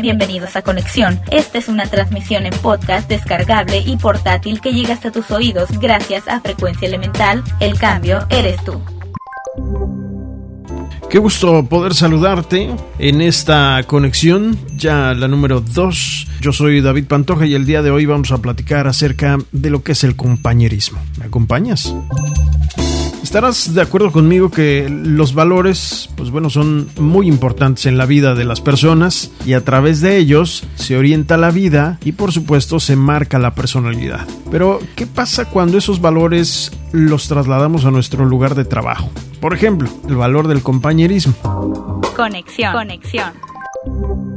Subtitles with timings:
[0.00, 1.20] Bienvenidos a Conexión.
[1.30, 6.26] Esta es una transmisión en podcast descargable y portátil que llega hasta tus oídos gracias
[6.28, 7.42] a Frecuencia Elemental.
[7.60, 8.80] El cambio eres tú.
[11.08, 16.26] Qué gusto poder saludarte en esta conexión, ya la número 2.
[16.40, 19.82] Yo soy David Pantoja y el día de hoy vamos a platicar acerca de lo
[19.82, 21.00] que es el compañerismo.
[21.18, 21.94] ¿Me acompañas?
[23.24, 28.34] Estarás de acuerdo conmigo que los valores, pues bueno, son muy importantes en la vida
[28.34, 32.78] de las personas y a través de ellos se orienta la vida y por supuesto
[32.80, 34.28] se marca la personalidad.
[34.50, 39.10] Pero, ¿qué pasa cuando esos valores los trasladamos a nuestro lugar de trabajo?
[39.40, 41.32] Por ejemplo, el valor del compañerismo.
[42.14, 42.72] Conexión.
[42.74, 44.33] Conexión.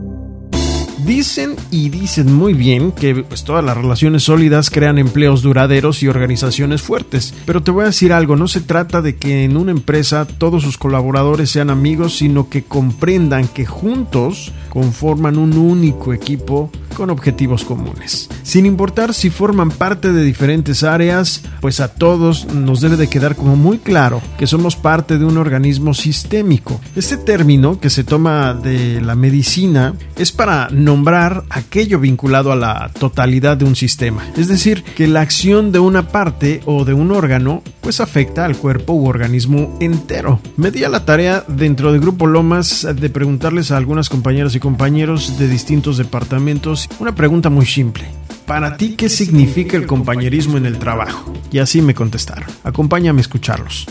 [1.08, 6.10] Dicen y dicen muy bien que pues, todas las relaciones sólidas crean empleos duraderos y
[6.10, 7.34] organizaciones fuertes.
[7.46, 10.64] Pero te voy a decir algo, no se trata de que en una empresa todos
[10.64, 17.64] sus colaboradores sean amigos, sino que comprendan que juntos conforman un único equipo con objetivos
[17.64, 18.28] comunes.
[18.44, 23.36] Sin importar si forman parte de diferentes áreas, pues a todos nos debe de quedar
[23.36, 26.82] como muy claro que somos parte de un organismo sistémico.
[26.96, 32.90] Este término que se toma de la medicina es para nombrar aquello vinculado a la
[33.00, 37.12] totalidad de un sistema, es decir, que la acción de una parte o de un
[37.12, 40.40] órgano pues afecta al cuerpo u organismo entero.
[40.56, 44.60] Me di a la tarea dentro del grupo Lomas de preguntarles a algunas compañeras y
[44.60, 48.06] compañeros de distintos departamentos una pregunta muy simple.
[48.48, 51.32] Para ti, ¿qué significa el compañerismo en el trabajo?
[51.52, 52.50] Y así me contestaron.
[52.64, 53.86] Acompáñame a escucharlos.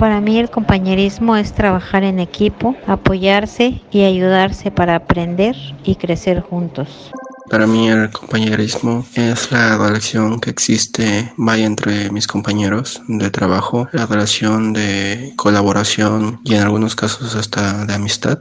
[0.00, 6.40] Para mí el compañerismo es trabajar en equipo, apoyarse y ayudarse para aprender y crecer
[6.40, 7.12] juntos.
[7.50, 13.88] Para mí el compañerismo es la relación que existe vaya entre mis compañeros de trabajo,
[13.92, 18.38] la relación de colaboración y en algunos casos hasta de amistad.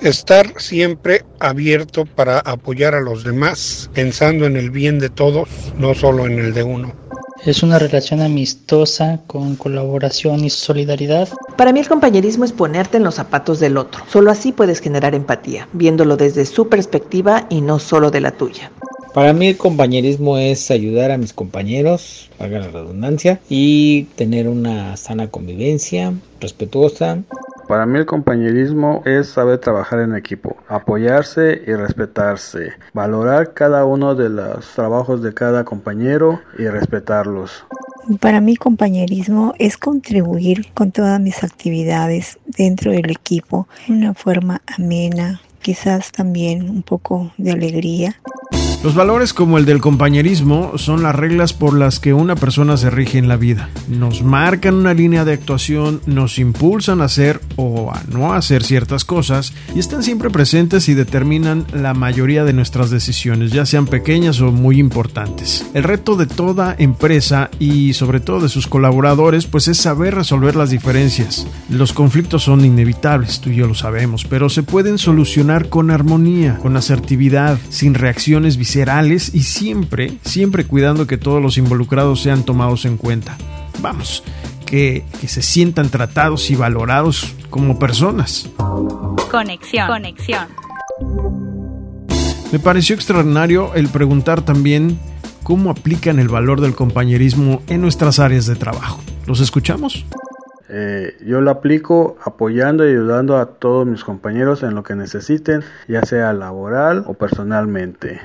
[0.00, 5.92] Estar siempre abierto para apoyar a los demás, pensando en el bien de todos, no
[5.92, 7.01] solo en el de uno.
[7.44, 11.28] Es una relación amistosa con colaboración y solidaridad.
[11.56, 14.04] Para mí el compañerismo es ponerte en los zapatos del otro.
[14.08, 18.70] Solo así puedes generar empatía, viéndolo desde su perspectiva y no solo de la tuya.
[19.12, 24.96] Para mí el compañerismo es ayudar a mis compañeros, haga la redundancia, y tener una
[24.96, 27.18] sana convivencia respetuosa.
[27.68, 34.14] Para mí el compañerismo es saber trabajar en equipo, apoyarse y respetarse, valorar cada uno
[34.14, 37.64] de los trabajos de cada compañero y respetarlos.
[38.20, 44.60] Para mí compañerismo es contribuir con todas mis actividades dentro del equipo de una forma
[44.76, 48.16] amena, quizás también un poco de alegría.
[48.82, 52.90] Los valores como el del compañerismo son las reglas por las que una persona se
[52.90, 53.70] rige en la vida.
[53.86, 59.04] Nos marcan una línea de actuación, nos impulsan a hacer o a no hacer ciertas
[59.04, 64.40] cosas y están siempre presentes y determinan la mayoría de nuestras decisiones, ya sean pequeñas
[64.40, 65.64] o muy importantes.
[65.74, 70.56] El reto de toda empresa y sobre todo de sus colaboradores pues es saber resolver
[70.56, 71.46] las diferencias.
[71.70, 76.58] Los conflictos son inevitables, tú y yo lo sabemos, pero se pueden solucionar con armonía,
[76.58, 82.86] con asertividad, sin reacciones viscerales y siempre, siempre cuidando que todos los involucrados sean tomados
[82.86, 83.36] en cuenta.
[83.82, 84.24] Vamos,
[84.64, 88.48] que, que se sientan tratados y valorados como personas.
[89.30, 89.88] Conexión.
[89.88, 90.46] Conexión.
[92.50, 94.98] Me pareció extraordinario el preguntar también
[95.42, 99.02] cómo aplican el valor del compañerismo en nuestras áreas de trabajo.
[99.26, 100.06] ¿Los escuchamos?
[100.70, 105.62] Eh, yo lo aplico apoyando y ayudando a todos mis compañeros en lo que necesiten,
[105.88, 108.18] ya sea laboral o personalmente.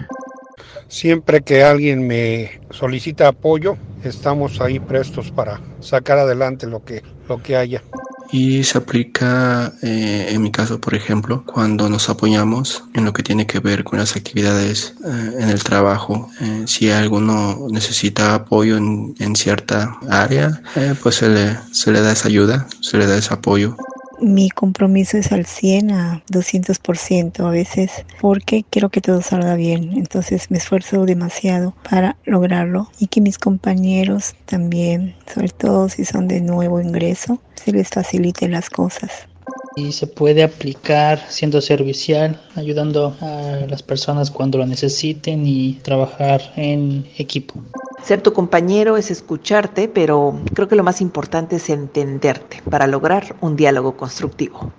[0.87, 7.41] Siempre que alguien me solicita apoyo, estamos ahí prestos para sacar adelante lo que, lo
[7.41, 7.83] que haya.
[8.31, 13.23] Y se aplica, eh, en mi caso, por ejemplo, cuando nos apoyamos en lo que
[13.23, 16.29] tiene que ver con las actividades eh, en el trabajo.
[16.41, 20.61] Eh, si alguno necesita apoyo en, en cierta área,
[21.01, 23.77] pues se le, se le da esa ayuda, se le da ese apoyo
[24.19, 29.93] mi compromiso es al 100 a 200% a veces porque quiero que todo salga bien.
[29.95, 36.27] Entonces me esfuerzo demasiado para lograrlo y que mis compañeros también, sobre todo si son
[36.27, 39.27] de nuevo ingreso, se les faciliten las cosas.
[39.75, 46.41] Y se puede aplicar siendo servicial, ayudando a las personas cuando lo necesiten y trabajar
[46.55, 47.61] en equipo.
[48.03, 53.35] Ser tu compañero es escucharte, pero creo que lo más importante es entenderte para lograr
[53.41, 54.71] un diálogo constructivo.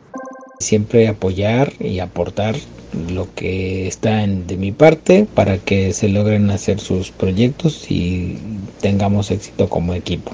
[0.61, 2.57] Siempre apoyar y aportar
[3.13, 8.39] lo que está en, de mi parte para que se logren hacer sus proyectos y
[8.81, 10.33] tengamos éxito como equipo.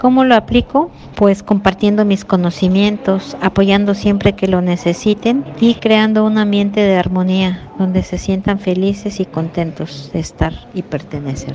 [0.00, 0.90] ¿Cómo lo aplico?
[1.14, 7.70] Pues compartiendo mis conocimientos, apoyando siempre que lo necesiten y creando un ambiente de armonía
[7.78, 11.54] donde se sientan felices y contentos de estar y pertenecer.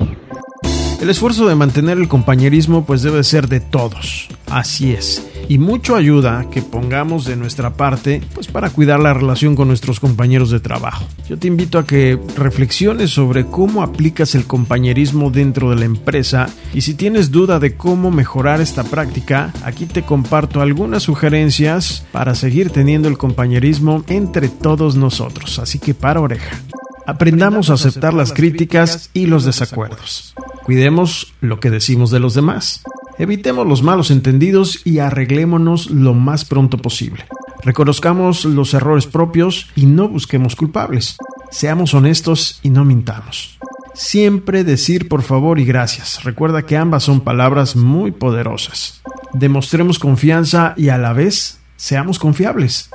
[0.99, 5.95] El esfuerzo de mantener el compañerismo pues debe ser de todos, así es, y mucho
[5.95, 10.59] ayuda que pongamos de nuestra parte pues para cuidar la relación con nuestros compañeros de
[10.59, 11.05] trabajo.
[11.29, 16.49] Yo te invito a que reflexiones sobre cómo aplicas el compañerismo dentro de la empresa
[16.73, 22.33] y si tienes duda de cómo mejorar esta práctica, aquí te comparto algunas sugerencias para
[22.33, 26.59] seguir teniendo el compañerismo entre todos nosotros, así que para oreja.
[27.05, 30.33] Aprendamos a aceptar las críticas y los desacuerdos.
[30.68, 32.84] Cuidemos lo que decimos de los demás.
[33.18, 37.24] Evitemos los malos entendidos y arreglémonos lo más pronto posible.
[37.64, 41.16] Reconozcamos los errores propios y no busquemos culpables.
[41.52, 43.58] Seamos honestos y no mintamos.
[43.94, 46.25] Siempre decir por favor y gracias.
[46.25, 49.02] Recuerda que ambas son palabras muy poderosas.
[49.31, 52.90] Demostremos confianza y a la vez seamos confiables.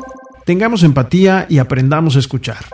[0.44, 2.66] Tengamos empatía y aprendamos a escuchar.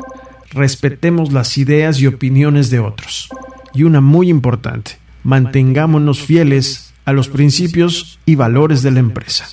[0.51, 3.31] Respetemos las ideas y opiniones de otros
[3.79, 9.47] y una muy importante, mantengámonos fieles a los principios y valores de la empresa.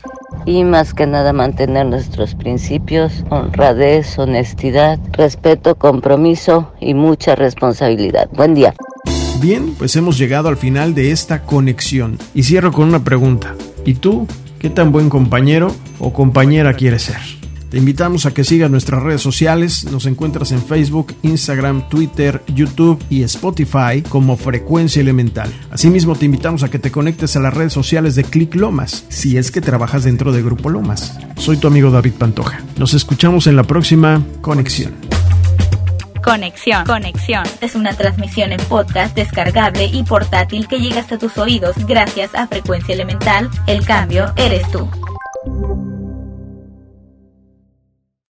[0.47, 8.27] Y más que nada mantener nuestros principios, honradez, honestidad, respeto, compromiso y mucha responsabilidad.
[8.33, 8.73] Buen día.
[9.39, 13.53] Bien, pues hemos llegado al final de esta conexión y cierro con una pregunta.
[13.85, 14.27] ¿Y tú
[14.57, 17.44] qué tan buen compañero o compañera quieres ser?
[17.75, 19.83] Te invitamos a que sigas nuestras redes sociales.
[19.91, 25.51] Nos encuentras en Facebook, Instagram, Twitter, YouTube y Spotify como Frecuencia Elemental.
[25.71, 29.35] Asimismo, te invitamos a que te conectes a las redes sociales de Click Lomas, si
[29.35, 31.19] es que trabajas dentro de Grupo Lomas.
[31.35, 32.61] Soy tu amigo David Pantoja.
[32.77, 34.93] Nos escuchamos en la próxima Conexión.
[36.23, 36.85] Conexión.
[36.85, 42.35] Conexión es una transmisión en podcast descargable y portátil que llega hasta tus oídos gracias
[42.35, 43.49] a Frecuencia Elemental.
[43.67, 44.89] El cambio eres tú.